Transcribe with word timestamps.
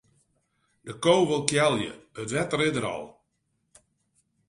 De 0.85 0.93
ko 1.03 1.13
wol 1.27 1.43
kealje, 1.49 1.91
it 2.21 2.29
wetter 2.35 2.61
is 2.67 2.73
der 2.75 2.87
al. 2.93 3.05